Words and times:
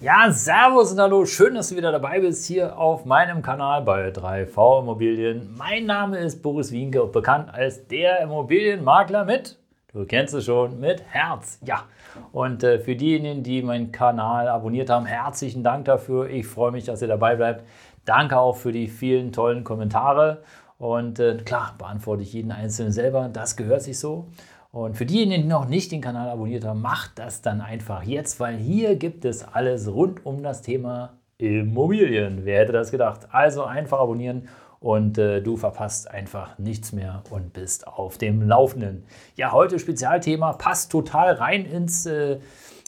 Ja, 0.00 0.30
Servus 0.30 0.92
und 0.92 1.00
Hallo, 1.00 1.26
schön, 1.26 1.56
dass 1.56 1.70
du 1.70 1.76
wieder 1.76 1.90
dabei 1.90 2.20
bist 2.20 2.46
hier 2.46 2.78
auf 2.78 3.04
meinem 3.04 3.42
Kanal 3.42 3.82
bei 3.82 4.10
3V 4.10 4.82
Immobilien. 4.82 5.52
Mein 5.58 5.86
Name 5.86 6.18
ist 6.18 6.40
Boris 6.40 6.70
Wienke, 6.70 7.04
bekannt 7.06 7.52
als 7.52 7.88
der 7.88 8.20
Immobilienmakler 8.20 9.24
mit, 9.24 9.58
du 9.92 10.04
kennst 10.04 10.34
es 10.34 10.44
schon, 10.44 10.78
mit 10.78 11.02
Herz. 11.02 11.58
Ja, 11.64 11.82
und 12.30 12.62
äh, 12.62 12.78
für 12.78 12.94
diejenigen, 12.94 13.42
die 13.42 13.60
meinen 13.60 13.90
Kanal 13.90 14.46
abonniert 14.46 14.88
haben, 14.88 15.04
herzlichen 15.04 15.64
Dank 15.64 15.86
dafür. 15.86 16.30
Ich 16.30 16.46
freue 16.46 16.70
mich, 16.70 16.84
dass 16.84 17.02
ihr 17.02 17.08
dabei 17.08 17.34
bleibt. 17.34 17.64
Danke 18.04 18.38
auch 18.38 18.54
für 18.54 18.70
die 18.70 18.86
vielen 18.86 19.32
tollen 19.32 19.64
Kommentare. 19.64 20.42
Und 20.78 21.18
äh, 21.18 21.38
klar, 21.38 21.74
beantworte 21.76 22.22
ich 22.22 22.32
jeden 22.32 22.52
einzelnen 22.52 22.92
selber. 22.92 23.28
Das 23.32 23.56
gehört 23.56 23.82
sich 23.82 23.98
so. 23.98 24.28
Und 24.70 24.96
für 24.96 25.06
diejenigen, 25.06 25.42
die 25.42 25.48
noch 25.48 25.66
nicht 25.66 25.92
den 25.92 26.00
Kanal 26.00 26.28
abonniert 26.28 26.64
haben, 26.64 26.82
macht 26.82 27.18
das 27.18 27.40
dann 27.40 27.60
einfach 27.60 28.02
jetzt, 28.02 28.38
weil 28.38 28.56
hier 28.56 28.96
gibt 28.96 29.24
es 29.24 29.42
alles 29.42 29.92
rund 29.92 30.26
um 30.26 30.42
das 30.42 30.60
Thema 30.60 31.18
Immobilien. 31.38 32.44
Wer 32.44 32.60
hätte 32.60 32.72
das 32.72 32.90
gedacht? 32.90 33.28
Also 33.30 33.64
einfach 33.64 33.98
abonnieren 33.98 34.48
und 34.80 35.18
äh, 35.18 35.40
du 35.40 35.56
verpasst 35.56 36.10
einfach 36.10 36.58
nichts 36.58 36.92
mehr 36.92 37.22
und 37.30 37.52
bist 37.52 37.86
auf 37.86 38.18
dem 38.18 38.42
Laufenden. 38.42 39.04
Ja, 39.36 39.52
heute 39.52 39.78
Spezialthema 39.78 40.52
passt 40.52 40.92
total 40.92 41.34
rein 41.34 41.64
ins, 41.64 42.06
äh, 42.06 42.38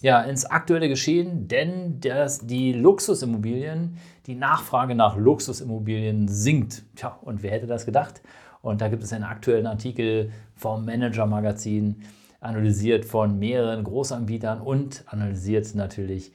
ja, 0.02 0.20
ins 0.22 0.44
aktuelle 0.44 0.88
Geschehen, 0.88 1.48
denn 1.48 2.00
das, 2.00 2.46
die 2.46 2.72
Luxusimmobilien, 2.72 3.96
die 4.26 4.34
Nachfrage 4.34 4.94
nach 4.94 5.16
Luxusimmobilien 5.16 6.28
sinkt. 6.28 6.84
Tja, 6.94 7.18
und 7.22 7.42
wer 7.42 7.50
hätte 7.50 7.66
das 7.66 7.86
gedacht? 7.86 8.20
Und 8.62 8.80
da 8.80 8.88
gibt 8.88 9.02
es 9.02 9.12
einen 9.12 9.24
aktuellen 9.24 9.66
Artikel 9.66 10.30
vom 10.54 10.84
Manager 10.84 11.26
Magazin, 11.26 12.02
analysiert 12.40 13.04
von 13.04 13.38
mehreren 13.38 13.84
Großanbietern 13.84 14.60
und 14.60 15.04
analysiert 15.06 15.74
natürlich 15.74 16.32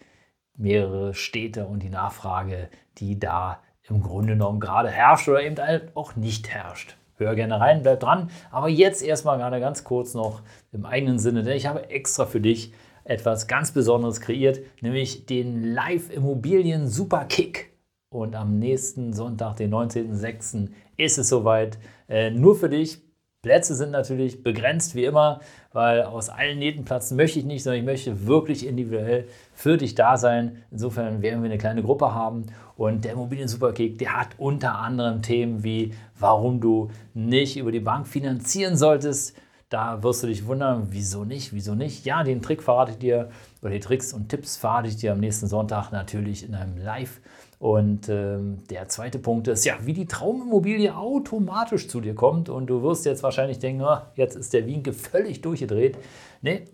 mehrere 0.57 1.13
Städte 1.13 1.65
und 1.65 1.83
die 1.83 1.89
Nachfrage, 1.89 2.69
die 2.97 3.19
da 3.19 3.59
im 3.87 4.01
Grunde 4.01 4.33
genommen 4.33 4.59
gerade 4.59 4.89
herrscht 4.89 5.27
oder 5.27 5.43
eben 5.43 5.57
halt 5.57 5.95
auch 5.95 6.15
nicht 6.15 6.49
herrscht. 6.49 6.95
Hör 7.17 7.35
gerne 7.35 7.59
rein, 7.59 7.81
bleib 7.81 8.01
dran. 8.01 8.29
Aber 8.51 8.67
jetzt 8.67 9.01
erstmal 9.01 9.37
gerade 9.37 9.59
ganz 9.59 9.83
kurz 9.83 10.13
noch 10.13 10.41
im 10.71 10.85
eigenen 10.85 11.19
Sinne, 11.19 11.43
denn 11.43 11.55
ich 11.55 11.67
habe 11.67 11.89
extra 11.89 12.25
für 12.25 12.41
dich 12.41 12.73
etwas 13.05 13.47
ganz 13.47 13.71
Besonderes 13.71 14.19
kreiert, 14.19 14.59
nämlich 14.81 15.25
den 15.25 15.73
Live-Immobilien 15.73 16.87
Super 16.87 17.25
Kick. 17.25 17.74
Und 18.16 18.33
am 18.33 18.59
nächsten 18.59 19.11
Sonntag, 19.11 19.58
den 19.58 19.73
19.06., 19.73 20.69
ist 20.95 21.17
es 21.17 21.27
soweit. 21.27 21.77
Äh, 22.08 22.31
nur 22.31 22.55
für 22.55 22.69
dich. 22.69 23.02
Plätze 23.41 23.75
sind 23.75 23.91
natürlich 23.91 24.41
begrenzt 24.41 24.95
wie 24.95 25.03
immer, 25.03 25.41
weil 25.73 26.02
aus 26.03 26.30
allen 26.30 26.58
Nähten 26.58 26.86
platzen 26.86 27.17
möchte 27.17 27.39
ich 27.39 27.45
nicht, 27.45 27.61
sondern 27.61 27.81
ich 27.81 27.86
möchte 27.86 28.25
wirklich 28.25 28.66
individuell 28.66 29.27
für 29.53 29.75
dich 29.75 29.95
da 29.95 30.16
sein. 30.16 30.63
Insofern 30.71 31.21
werden 31.21 31.43
wir 31.43 31.49
eine 31.49 31.58
kleine 31.58 31.83
Gruppe 31.83 32.16
haben. 32.16 32.45
Und 32.77 33.03
der 33.03 33.11
Immobilien 33.11 33.49
Superkick, 33.49 33.99
der 33.99 34.17
hat 34.17 34.30
unter 34.38 34.75
anderem 34.75 35.21
Themen 35.21 35.66
wie, 35.66 35.93
warum 36.17 36.61
du 36.61 36.91
nicht 37.13 37.58
über 37.58 37.73
die 37.73 37.81
Bank 37.81 38.08
finanzieren 38.08 38.77
solltest. 38.77 39.36
Da 39.67 40.03
wirst 40.03 40.23
du 40.23 40.27
dich 40.27 40.45
wundern, 40.45 40.87
wieso 40.92 41.26
nicht, 41.26 41.52
wieso 41.52 41.76
nicht. 41.76 42.05
Ja, 42.05 42.23
den 42.23 42.42
Trick 42.42 42.64
verrate 42.64 42.92
ich 42.92 42.97
dir, 42.97 43.30
oder 43.61 43.71
die 43.71 43.80
Tricks 43.82 44.14
und 44.14 44.30
Tipps 44.30 44.55
verrate 44.55 44.87
ich 44.87 44.95
dir 44.95 45.11
am 45.11 45.20
nächsten 45.20 45.47
Sonntag 45.47 45.92
natürlich 45.92 46.47
in 46.47 46.55
einem 46.55 46.77
Live- 46.77 47.20
und 47.65 48.09
ähm, 48.09 48.59
der 48.70 48.89
zweite 48.89 49.17
Punkt 49.17 49.48
ist, 49.48 49.65
ja, 49.65 49.73
wie 49.81 49.93
die 49.93 50.05
Traumimmobilie 50.05 50.95
automatisch 50.95 51.87
zu 51.87 51.99
dir 51.99 52.14
kommt. 52.14 52.48
Und 52.48 52.67
du 52.67 52.83
wirst 52.83 53.08
jetzt 53.08 53.23
wahrscheinlich 53.23 53.58
denken, 53.58 53.81
oh, 53.81 53.98
jetzt 54.14 54.36
ist 54.36 54.53
der 54.53 54.67
Wienke 54.67 54.93
völlig 54.93 55.42
durchgedreht. 55.42 55.98
Nee, 56.43 56.65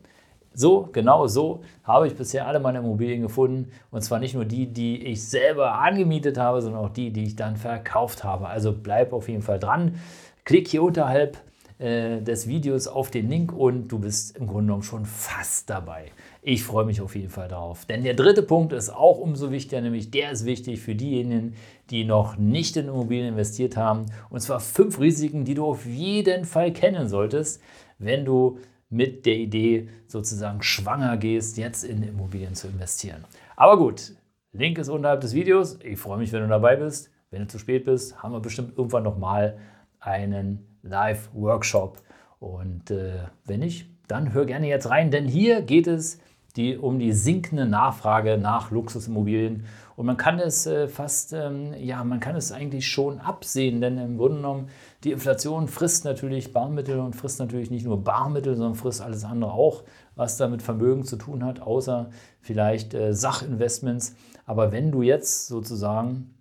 so, 0.54 0.90
genau 0.92 1.28
so 1.28 1.62
habe 1.86 2.08
ich 2.08 2.16
bisher 2.18 2.46
alle 2.46 2.60
meine 2.60 2.80
Immobilien 2.80 3.22
gefunden. 3.22 3.72
Und 3.90 4.02
zwar 4.02 4.20
nicht 4.20 4.36
nur 4.36 4.44
die, 4.44 4.68
die 4.68 5.06
ich 5.06 5.26
selber 5.26 5.76
angemietet 5.76 6.38
habe, 6.38 6.62
sondern 6.62 6.82
auch 6.82 6.90
die, 6.90 7.12
die 7.14 7.24
ich 7.24 7.38
dann 7.38 7.56
verkauft 7.56 8.26
habe. 8.26 8.50
Also 8.50 8.74
bleib 8.74 9.14
auf 9.14 9.30
jeden 9.30 9.44
Fall 9.44 9.60
dran. 9.60 9.96
Klick 10.44 10.68
hier 10.68 10.84
unterhalb 10.84 11.38
äh, 11.82 12.22
des 12.22 12.48
Videos 12.48 12.88
auf 12.88 13.10
den 13.10 13.28
Link 13.28 13.52
und 13.52 13.88
du 13.88 13.98
bist 13.98 14.38
im 14.38 14.46
Grunde 14.46 14.66
genommen 14.66 14.84
schon 14.84 15.06
fast 15.06 15.68
dabei. 15.68 16.12
Ich 16.44 16.64
freue 16.64 16.86
mich 16.86 17.02
auf 17.02 17.16
jeden 17.16 17.30
Fall 17.30 17.48
darauf. 17.48 17.86
Denn 17.86 18.04
der 18.04 18.14
dritte 18.14 18.44
Punkt 18.44 18.72
ist 18.72 18.92
auch 18.92 19.18
umso 19.18 19.50
wichtiger, 19.50 19.82
nämlich 19.82 20.12
der 20.12 20.32
ist 20.32 20.46
wichtig 20.46 20.80
für 20.80 20.94
diejenigen, 20.94 21.56
die 21.90 22.04
noch 22.04 22.38
nicht 22.38 22.78
in 22.78 22.88
Immobilien 22.88 23.30
investiert 23.30 23.78
haben. 23.78 24.06
Und 24.30 24.42
zwar 24.42 24.60
fünf 24.60 25.00
Risiken, 25.00 25.44
die 25.44 25.56
du 25.56 25.66
auf 25.66 25.88
jeden 25.88 26.46
Fall 26.46 26.72
kennen 26.72 27.10
solltest, 27.10 27.64
wenn 27.98 28.26
du 28.26 28.60
mit 28.92 29.26
der 29.26 29.38
Idee 29.38 29.90
sozusagen 30.06 30.62
schwanger 30.62 31.18
gehst, 31.18 31.58
jetzt 31.58 31.84
in 31.84 32.04
Immobilien 32.04 32.54
zu 32.54 32.68
investieren. 32.68 33.26
Aber 33.56 33.78
gut, 33.80 34.14
Link 34.54 34.78
ist 34.78 34.90
unterhalb 34.90 35.22
des 35.22 35.34
Videos. 35.34 35.80
Ich 35.84 35.98
freue 35.98 36.20
mich, 36.20 36.32
wenn 36.32 36.44
du 36.44 36.48
dabei 36.48 36.76
bist. 36.76 37.10
Wenn 37.32 37.42
du 37.42 37.48
zu 37.48 37.58
spät 37.58 37.86
bist, 37.86 38.22
haben 38.22 38.34
wir 38.34 38.40
bestimmt 38.40 38.78
irgendwann 38.78 39.04
nochmal 39.04 39.58
einen 40.02 40.78
Live-Workshop. 40.82 42.02
Und 42.40 42.92
äh, 42.92 43.20
wenn 43.46 43.62
nicht, 43.62 43.88
dann 44.08 44.34
hör 44.34 44.46
gerne 44.46 44.68
jetzt 44.68 44.90
rein, 44.90 45.12
denn 45.12 45.28
hier 45.28 45.62
geht 45.62 45.88
es 45.88 46.20
die, 46.58 46.78
um 46.78 47.00
die 47.00 47.14
sinkende 47.14 47.66
Nachfrage 47.66 48.38
nach 48.38 48.72
Luxusimmobilien. 48.72 49.66
Und 49.96 50.06
man 50.06 50.18
kann 50.18 50.40
es 50.40 50.66
äh, 50.66 50.88
fast, 50.88 51.32
ähm, 51.32 51.74
ja, 51.78 52.04
man 52.04 52.20
kann 52.20 52.36
es 52.36 52.52
eigentlich 52.52 52.88
schon 52.88 53.20
absehen, 53.20 53.80
denn 53.80 53.98
im 53.98 54.18
Grunde 54.18 54.38
genommen, 54.38 54.68
die 55.04 55.12
Inflation 55.12 55.68
frisst 55.68 56.04
natürlich 56.04 56.52
Barmittel 56.52 57.00
und 57.00 57.16
frisst 57.16 57.40
natürlich 57.40 57.72
nicht 57.72 57.86
nur 57.86 58.04
Barmittel, 58.04 58.56
sondern 58.56 58.76
frisst 58.76 59.02
alles 59.02 59.24
andere 59.24 59.54
auch, 59.54 59.84
was 60.16 60.38
da 60.38 60.48
mit 60.48 60.62
Vermögen 60.62 61.06
zu 61.06 61.16
tun 61.16 61.46
hat, 61.46 61.62
außer 61.62 62.10
vielleicht 62.42 62.94
äh, 62.94 63.14
Sachinvestments. 63.14 64.16
Aber 64.46 64.72
wenn 64.72 64.92
du 64.92 65.04
jetzt 65.04 65.48
sozusagen 65.48 66.34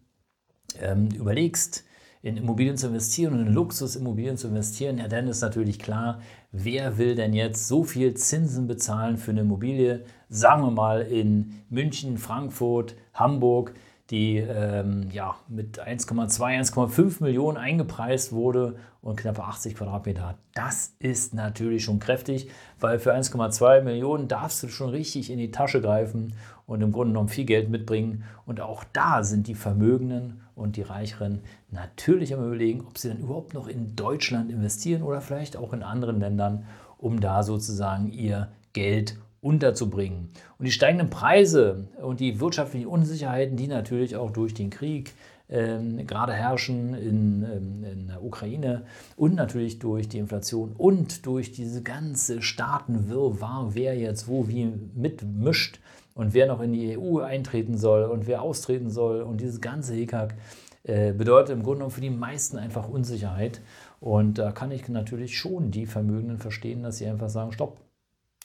ähm, 0.81 1.09
überlegst, 1.11 1.85
in 2.23 2.37
Immobilien 2.37 2.77
zu 2.77 2.89
investieren 2.89 3.33
und 3.33 3.47
in 3.47 3.55
Luxusimmobilien 3.55 4.37
zu 4.37 4.49
investieren, 4.49 4.99
ja, 4.99 5.09
dann 5.09 5.27
ist 5.27 5.41
natürlich 5.41 5.79
klar, 5.79 6.21
wer 6.53 6.99
will 6.99 7.15
denn 7.15 7.33
jetzt 7.33 7.67
so 7.67 7.85
viel 7.85 8.15
Zinsen 8.15 8.67
bezahlen 8.67 9.17
für 9.17 9.31
eine 9.31 9.41
Immobilie, 9.41 10.05
sagen 10.29 10.63
wir 10.63 10.71
mal 10.71 11.03
in 11.03 11.55
München, 11.71 12.19
Frankfurt, 12.19 12.95
Hamburg, 13.15 13.73
die 14.11 14.39
ähm, 14.39 15.09
ja, 15.13 15.37
mit 15.49 15.81
1,2, 15.81 16.41
1,5 16.73 17.23
Millionen 17.23 17.57
eingepreist 17.57 18.33
wurde 18.33 18.77
und 19.03 19.17
knappe 19.17 19.45
80 19.45 19.77
Quadratmeter 19.77 20.29
hat. 20.29 20.37
Das 20.53 20.95
ist 20.99 21.33
natürlich 21.33 21.85
schon 21.85 22.01
kräftig, 22.01 22.51
weil 22.81 22.99
für 22.99 23.15
1,2 23.15 23.83
Millionen 23.83 24.29
darfst 24.29 24.63
du 24.63 24.69
schon 24.69 24.91
richtig 24.91 25.31
in 25.31 25.39
die 25.39 25.53
Tasche 25.53 25.81
greifen 25.81 26.35
und 26.67 26.83
im 26.83 26.93
Grunde 26.93 27.13
genommen 27.13 27.29
viel 27.29 27.45
Geld 27.45 27.71
mitbringen. 27.71 28.25
Und 28.47 28.61
auch 28.61 28.85
da 28.93 29.23
sind 29.23 29.47
die 29.47 29.55
Vermögenden 29.55 30.41
und 30.61 30.77
die 30.77 30.83
Reicheren 30.83 31.41
natürlich 31.71 32.35
am 32.35 32.45
Überlegen, 32.45 32.83
ob 32.87 32.99
sie 32.99 33.09
dann 33.09 33.19
überhaupt 33.19 33.55
noch 33.55 33.67
in 33.67 33.97
Deutschland 33.97 34.51
investieren 34.51 35.03
oder 35.03 35.21
vielleicht 35.21 35.57
auch 35.57 35.73
in 35.73 35.83
anderen 35.83 36.21
Ländern, 36.21 36.67
um 36.99 37.21
da 37.21 37.43
sozusagen 37.43 38.13
ihr 38.13 38.49
Geld 38.73 39.17
unterzubringen. 39.41 40.29
Und 40.59 40.67
die 40.67 40.73
steigenden 40.73 41.11
Preise 41.11 41.89
und 42.03 42.21
die 42.21 42.41
wirtschaftlichen 42.41 42.87
Unsicherheiten, 42.87 43.57
die 43.57 43.69
natürlich 43.69 44.17
auch 44.17 44.31
durch 44.31 44.53
den 44.53 44.71
Krieg 44.71 45.15
ähm, 45.49 46.07
gerade 46.07 46.33
herrschen 46.33 46.95
in, 46.95 47.43
ähm, 47.43 47.85
in, 47.85 48.07
der 48.09 48.23
Ukraine 48.23 48.85
und 49.17 49.35
natürlich 49.35 49.79
durch 49.79 50.09
die 50.09 50.19
Inflation 50.19 50.75
und 50.77 51.27
durch 51.27 51.53
diese 51.53 51.83
ganze 51.83 52.43
Staatenwirrwarr, 52.43 53.75
wer 53.75 53.97
jetzt 53.97 54.29
wo 54.29 54.47
wie 54.49 54.73
mitmischt 54.95 55.81
und 56.15 56.35
wer 56.35 56.47
noch 56.47 56.61
in 56.61 56.73
die 56.73 56.99
EU 56.99 57.21
eintreten 57.21 57.77
soll 57.77 58.05
und 58.05 58.27
wer 58.27 58.43
austreten 58.43 58.91
soll 58.91 59.23
und 59.23 59.41
dieses 59.41 59.61
ganze 59.61 59.95
Hickhack 59.95 60.35
äh, 60.83 61.13
bedeutet 61.13 61.51
im 61.51 61.63
Grunde 61.63 61.79
genommen 61.79 61.91
für 61.91 62.01
die 62.01 62.11
meisten 62.11 62.59
einfach 62.59 62.89
Unsicherheit. 62.89 63.61
Und 64.01 64.39
da 64.39 64.51
kann 64.53 64.71
ich 64.71 64.89
natürlich 64.89 65.39
schon 65.39 65.71
die 65.71 65.87
Vermögenden 65.87 66.39
verstehen, 66.39 66.83
dass 66.83 66.99
sie 66.99 67.07
einfach 67.07 67.29
sagen, 67.29 67.53
stopp, 67.53 67.79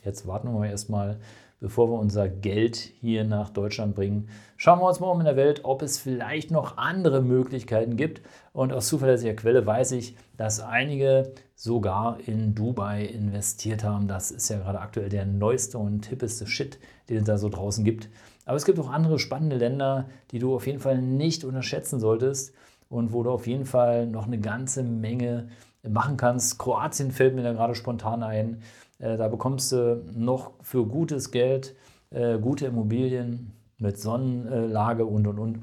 jetzt 0.05 0.27
warten 0.27 0.53
wir 0.53 0.69
erstmal, 0.69 1.19
bevor 1.59 1.89
wir 1.89 1.99
unser 1.99 2.27
Geld 2.29 2.75
hier 2.75 3.23
nach 3.23 3.49
Deutschland 3.49 3.95
bringen. 3.95 4.29
Schauen 4.57 4.79
wir 4.79 4.87
uns 4.87 4.99
mal 4.99 5.09
um 5.09 5.19
in 5.19 5.25
der 5.25 5.35
Welt, 5.35 5.61
ob 5.63 5.81
es 5.81 5.97
vielleicht 5.97 6.51
noch 6.51 6.77
andere 6.77 7.21
Möglichkeiten 7.21 7.97
gibt. 7.97 8.21
Und 8.53 8.71
aus 8.71 8.87
zuverlässiger 8.87 9.33
Quelle 9.33 9.65
weiß 9.65 9.93
ich, 9.93 10.15
dass 10.37 10.59
einige 10.59 11.33
sogar 11.55 12.19
in 12.25 12.55
Dubai 12.55 13.05
investiert 13.05 13.83
haben. 13.83 14.07
Das 14.07 14.31
ist 14.31 14.49
ja 14.49 14.59
gerade 14.59 14.79
aktuell 14.79 15.09
der 15.09 15.25
neueste 15.25 15.77
und 15.77 16.05
hippeste 16.05 16.45
Shit, 16.45 16.77
den 17.09 17.17
es 17.17 17.23
da 17.23 17.37
so 17.37 17.49
draußen 17.49 17.83
gibt. 17.83 18.09
Aber 18.45 18.57
es 18.57 18.65
gibt 18.65 18.79
auch 18.79 18.91
andere 18.91 19.17
spannende 19.17 19.57
Länder, 19.57 20.05
die 20.31 20.39
du 20.39 20.55
auf 20.55 20.67
jeden 20.67 20.79
Fall 20.79 21.01
nicht 21.01 21.43
unterschätzen 21.43 21.99
solltest. 21.99 22.53
und 22.87 23.13
wo 23.13 23.23
du 23.23 23.31
auf 23.31 23.47
jeden 23.47 23.65
Fall 23.65 24.05
noch 24.05 24.27
eine 24.27 24.39
ganze 24.39 24.83
Menge 24.83 25.49
machen 25.89 26.17
kannst. 26.17 26.59
Kroatien 26.59 27.11
fällt 27.11 27.35
mir 27.35 27.43
da 27.43 27.53
gerade 27.53 27.75
spontan 27.75 28.23
ein. 28.23 28.61
Äh, 28.99 29.17
da 29.17 29.27
bekommst 29.27 29.71
du 29.71 30.03
noch 30.13 30.51
für 30.61 30.85
gutes 30.85 31.31
Geld 31.31 31.75
äh, 32.11 32.37
gute 32.39 32.67
Immobilien 32.67 33.51
mit 33.77 33.99
Sonnenlage 33.99 35.05
und 35.05 35.27
und 35.27 35.39
und. 35.39 35.59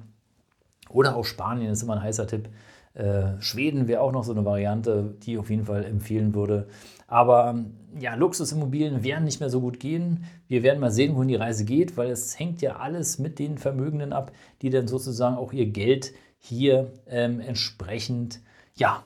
Oder 0.90 1.16
auch 1.16 1.24
Spanien 1.24 1.72
ist 1.72 1.82
immer 1.82 1.94
ein 1.94 2.02
heißer 2.02 2.26
Tipp. 2.26 2.48
Äh, 2.94 3.40
Schweden 3.40 3.88
wäre 3.88 4.02
auch 4.02 4.12
noch 4.12 4.24
so 4.24 4.32
eine 4.32 4.44
Variante, 4.44 5.14
die 5.22 5.32
ich 5.32 5.38
auf 5.38 5.48
jeden 5.48 5.64
Fall 5.64 5.84
empfehlen 5.84 6.34
würde. 6.34 6.68
Aber 7.06 7.64
ja, 7.98 8.14
Luxusimmobilien 8.14 9.02
werden 9.02 9.24
nicht 9.24 9.40
mehr 9.40 9.48
so 9.48 9.60
gut 9.60 9.80
gehen. 9.80 10.24
Wir 10.48 10.62
werden 10.62 10.80
mal 10.80 10.90
sehen, 10.90 11.14
wohin 11.14 11.28
die 11.28 11.36
Reise 11.36 11.64
geht, 11.64 11.96
weil 11.96 12.10
es 12.10 12.38
hängt 12.38 12.60
ja 12.60 12.76
alles 12.76 13.18
mit 13.18 13.38
den 13.38 13.56
Vermögenden 13.56 14.12
ab, 14.12 14.32
die 14.60 14.68
dann 14.68 14.88
sozusagen 14.88 15.36
auch 15.36 15.54
ihr 15.54 15.66
Geld 15.66 16.12
hier 16.38 16.92
ähm, 17.06 17.40
entsprechend 17.40 18.40
ja, 18.74 19.02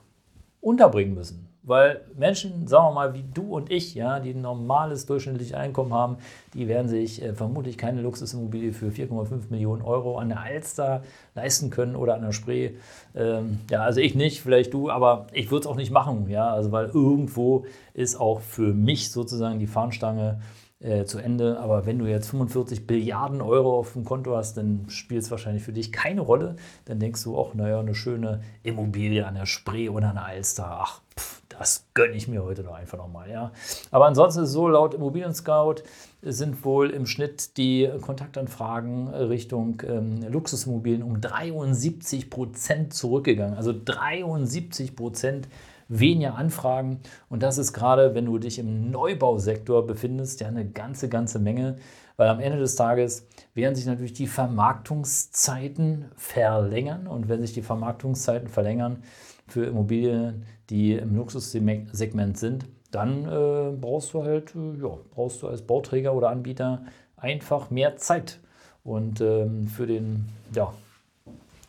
unterbringen 0.66 1.14
müssen. 1.14 1.48
Weil 1.62 2.02
Menschen, 2.16 2.66
sagen 2.66 2.86
wir 2.86 2.92
mal, 2.92 3.14
wie 3.14 3.24
du 3.34 3.54
und 3.54 3.72
ich, 3.72 3.94
ja, 3.94 4.20
die 4.20 4.30
ein 4.30 4.40
normales 4.40 5.06
durchschnittliches 5.06 5.54
Einkommen 5.54 5.92
haben, 5.92 6.18
die 6.54 6.68
werden 6.68 6.88
sich 6.88 7.22
äh, 7.22 7.34
vermutlich 7.34 7.76
keine 7.76 8.02
Luxusimmobilie 8.02 8.72
für 8.72 8.86
4,5 8.86 9.50
Millionen 9.50 9.82
Euro 9.82 10.18
an 10.18 10.28
der 10.28 10.40
Alster 10.40 11.02
leisten 11.34 11.70
können 11.70 11.96
oder 11.96 12.14
an 12.14 12.22
der 12.22 12.32
Spree. 12.32 12.72
Ähm, 13.16 13.60
ja, 13.70 13.82
also 13.82 14.00
ich 14.00 14.14
nicht, 14.14 14.42
vielleicht 14.42 14.74
du, 14.74 14.90
aber 14.90 15.26
ich 15.32 15.50
würde 15.50 15.62
es 15.62 15.66
auch 15.66 15.76
nicht 15.76 15.90
machen, 15.90 16.28
ja, 16.28 16.52
also 16.52 16.70
weil 16.70 16.86
irgendwo 16.86 17.64
ist 17.94 18.20
auch 18.20 18.40
für 18.40 18.72
mich 18.72 19.10
sozusagen 19.10 19.58
die 19.58 19.66
Fahnenstange 19.66 20.40
äh, 20.80 21.04
zu 21.04 21.18
Ende. 21.18 21.58
Aber 21.58 21.86
wenn 21.86 21.98
du 21.98 22.06
jetzt 22.06 22.28
45 22.30 22.86
Billiarden 22.86 23.40
Euro 23.40 23.78
auf 23.78 23.94
dem 23.94 24.04
Konto 24.04 24.36
hast, 24.36 24.56
dann 24.56 24.86
spielt 24.88 25.22
es 25.22 25.30
wahrscheinlich 25.30 25.62
für 25.62 25.72
dich 25.72 25.92
keine 25.92 26.20
Rolle. 26.20 26.56
Dann 26.84 26.98
denkst 26.98 27.22
du 27.24 27.36
auch, 27.36 27.54
naja, 27.54 27.80
eine 27.80 27.94
schöne 27.94 28.42
Immobilie 28.62 29.26
an 29.26 29.34
der 29.34 29.46
Spree 29.46 29.88
oder 29.88 30.08
an 30.08 30.16
der 30.16 30.26
Alster, 30.26 30.66
ach, 30.68 31.00
pff, 31.18 31.42
das 31.58 31.86
gönne 31.94 32.14
ich 32.14 32.28
mir 32.28 32.42
heute 32.42 32.62
doch 32.62 32.74
einfach 32.74 32.98
nochmal. 32.98 33.30
Ja. 33.30 33.52
Aber 33.90 34.06
ansonsten 34.06 34.42
ist 34.42 34.48
es 34.48 34.52
so, 34.52 34.68
laut 34.68 34.94
Immobilien 34.94 35.34
Scout 35.34 35.76
sind 36.22 36.64
wohl 36.64 36.90
im 36.90 37.06
Schnitt 37.06 37.56
die 37.56 37.88
Kontaktanfragen 38.00 39.08
Richtung 39.08 39.82
ähm, 39.86 40.20
Luxusimmobilien 40.28 41.02
um 41.02 41.20
73 41.20 42.30
Prozent 42.30 42.92
zurückgegangen. 42.94 43.56
Also 43.56 43.72
73 43.72 44.96
Prozent 44.96 45.48
weniger 45.88 46.36
Anfragen. 46.36 47.00
Und 47.28 47.42
das 47.42 47.58
ist 47.58 47.72
gerade, 47.72 48.14
wenn 48.14 48.26
du 48.26 48.38
dich 48.38 48.58
im 48.58 48.90
Neubausektor 48.90 49.86
befindest, 49.86 50.40
ja 50.40 50.48
eine 50.48 50.68
ganze, 50.68 51.08
ganze 51.08 51.38
Menge. 51.38 51.76
Weil 52.16 52.28
am 52.28 52.40
Ende 52.40 52.58
des 52.58 52.76
Tages 52.76 53.26
werden 53.54 53.74
sich 53.74 53.86
natürlich 53.86 54.14
die 54.14 54.26
Vermarktungszeiten 54.26 56.06
verlängern. 56.16 57.06
Und 57.06 57.28
wenn 57.28 57.42
sich 57.42 57.52
die 57.52 57.62
Vermarktungszeiten 57.62 58.48
verlängern 58.48 59.02
für 59.46 59.66
Immobilien, 59.66 60.44
die 60.70 60.94
im 60.94 61.14
Luxussegment 61.14 62.38
sind, 62.38 62.66
dann 62.90 63.24
äh, 63.24 63.76
brauchst 63.76 64.14
du 64.14 64.24
halt, 64.24 64.54
äh, 64.54 64.80
ja, 64.80 64.96
brauchst 65.14 65.42
du 65.42 65.48
als 65.48 65.62
Bauträger 65.62 66.14
oder 66.14 66.30
Anbieter 66.30 66.82
einfach 67.16 67.70
mehr 67.70 67.96
Zeit. 67.96 68.40
Und 68.82 69.20
ähm, 69.20 69.66
für 69.66 69.86
den, 69.86 70.26
ja, 70.54 70.72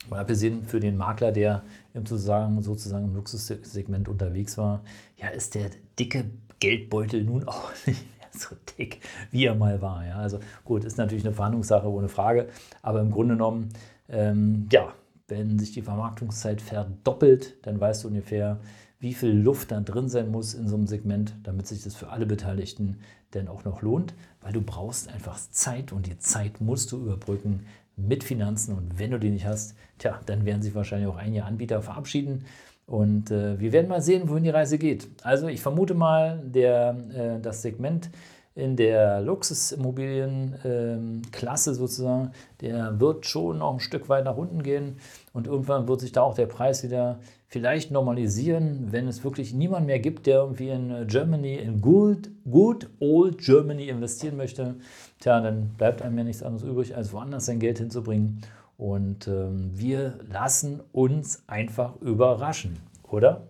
mal 0.09 0.19
abgesehen 0.19 0.63
für 0.65 0.79
den 0.79 0.97
Makler, 0.97 1.31
der 1.31 1.63
im 1.93 2.05
sozusagen, 2.05 2.61
sozusagen 2.61 3.05
im 3.05 3.15
Luxussegment 3.15 4.07
unterwegs 4.07 4.57
war, 4.57 4.83
ja, 5.17 5.29
ist 5.29 5.55
der 5.55 5.69
dicke 5.99 6.25
Geldbeutel 6.59 7.23
nun 7.23 7.47
auch 7.47 7.71
nicht 7.85 8.05
mehr 8.19 8.29
so 8.31 8.55
dick, 8.77 8.99
wie 9.31 9.45
er 9.45 9.55
mal 9.55 9.81
war. 9.81 10.05
Ja. 10.05 10.17
Also 10.17 10.39
gut, 10.63 10.83
ist 10.83 10.97
natürlich 10.97 11.25
eine 11.25 11.33
Verhandlungssache 11.33 11.89
ohne 11.89 12.09
Frage, 12.09 12.49
aber 12.81 13.01
im 13.01 13.11
Grunde 13.11 13.35
genommen, 13.35 13.69
ähm, 14.09 14.67
ja, 14.71 14.93
wenn 15.27 15.59
sich 15.59 15.73
die 15.73 15.81
Vermarktungszeit 15.81 16.61
verdoppelt, 16.61 17.57
dann 17.65 17.79
weißt 17.79 18.03
du 18.03 18.07
ungefähr, 18.07 18.59
wie 18.99 19.13
viel 19.13 19.31
Luft 19.31 19.71
da 19.71 19.81
drin 19.81 20.09
sein 20.09 20.31
muss 20.31 20.53
in 20.53 20.67
so 20.67 20.75
einem 20.75 20.87
Segment, 20.87 21.35
damit 21.43 21.67
sich 21.67 21.83
das 21.83 21.95
für 21.95 22.09
alle 22.09 22.25
Beteiligten 22.25 22.99
denn 23.33 23.47
auch 23.47 23.63
noch 23.65 23.81
lohnt, 23.81 24.15
weil 24.41 24.53
du 24.53 24.61
brauchst 24.61 25.09
einfach 25.09 25.37
Zeit 25.51 25.91
und 25.91 26.07
die 26.07 26.17
Zeit 26.17 26.61
musst 26.61 26.91
du 26.91 26.97
überbrücken 26.97 27.65
mit 27.97 28.23
Finanzen 28.23 28.75
und 28.75 28.99
wenn 28.99 29.11
du 29.11 29.19
die 29.19 29.31
nicht 29.31 29.45
hast, 29.45 29.75
tja, 29.97 30.19
dann 30.25 30.45
werden 30.45 30.61
sich 30.61 30.75
wahrscheinlich 30.75 31.09
auch 31.09 31.17
einige 31.17 31.43
Anbieter 31.43 31.81
verabschieden 31.81 32.45
und 32.85 33.31
äh, 33.31 33.59
wir 33.59 33.73
werden 33.73 33.89
mal 33.89 34.01
sehen, 34.01 34.29
wohin 34.29 34.45
die 34.45 34.49
Reise 34.49 34.77
geht. 34.77 35.09
Also 35.21 35.47
ich 35.49 35.61
vermute 35.61 35.93
mal, 35.93 36.41
der, 36.45 36.95
äh, 37.13 37.41
das 37.41 37.61
Segment 37.61 38.09
in 38.57 38.75
der 38.75 39.21
Luxusimmobilienklasse 39.21 41.69
ähm, 41.69 41.75
sozusagen, 41.75 42.31
der 42.59 42.99
wird 42.99 43.27
schon 43.27 43.59
noch 43.59 43.75
ein 43.75 43.79
Stück 43.79 44.09
weit 44.09 44.25
nach 44.25 44.35
unten 44.35 44.63
gehen 44.63 44.97
und 45.31 45.45
irgendwann 45.45 45.87
wird 45.87 46.01
sich 46.01 46.11
da 46.11 46.23
auch 46.23 46.33
der 46.33 46.47
Preis 46.47 46.83
wieder 46.83 47.19
vielleicht 47.45 47.91
normalisieren, 47.91 48.91
wenn 48.91 49.07
es 49.07 49.23
wirklich 49.23 49.53
niemand 49.53 49.85
mehr 49.85 49.99
gibt, 49.99 50.25
der 50.25 50.39
irgendwie 50.39 50.69
in 50.69 51.05
Germany, 51.07 51.53
in 51.55 51.81
good, 51.81 52.31
good 52.49 52.89
old 52.99 53.37
Germany 53.37 53.89
investieren 53.89 54.37
möchte. 54.37 54.73
Tja, 55.19 55.39
dann 55.39 55.69
bleibt 55.77 56.01
einem 56.01 56.17
ja 56.17 56.23
nichts 56.23 56.41
anderes 56.41 56.67
übrig, 56.67 56.95
als 56.95 57.13
woanders 57.13 57.45
sein 57.45 57.59
Geld 57.59 57.77
hinzubringen. 57.77 58.41
Und 58.77 59.27
ähm, 59.27 59.69
wir 59.73 60.17
lassen 60.31 60.81
uns 60.91 61.43
einfach 61.47 61.95
überraschen, 62.01 62.79
oder? 63.03 63.43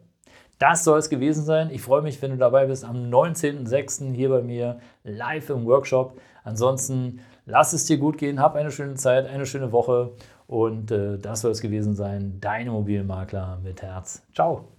Das 0.59 0.83
soll 0.83 0.97
es 0.97 1.09
gewesen 1.09 1.43
sein. 1.43 1.69
Ich 1.71 1.81
freue 1.81 2.01
mich, 2.01 2.21
wenn 2.21 2.31
du 2.31 2.37
dabei 2.37 2.65
bist 2.65 2.83
am 2.83 2.95
19.06. 3.11 4.13
hier 4.13 4.29
bei 4.29 4.41
mir 4.41 4.79
live 5.03 5.49
im 5.49 5.65
Workshop. 5.65 6.19
Ansonsten 6.43 7.19
lass 7.45 7.73
es 7.73 7.85
dir 7.85 7.97
gut 7.97 8.17
gehen, 8.17 8.39
hab 8.39 8.55
eine 8.55 8.71
schöne 8.71 8.95
Zeit, 8.95 9.27
eine 9.27 9.45
schöne 9.45 9.71
Woche 9.71 10.11
und 10.47 10.91
äh, 10.91 11.17
das 11.17 11.41
soll 11.41 11.51
es 11.51 11.61
gewesen 11.61 11.95
sein. 11.95 12.37
Dein 12.39 12.67
Immobilienmakler 12.67 13.59
mit 13.63 13.81
Herz. 13.81 14.23
Ciao. 14.33 14.76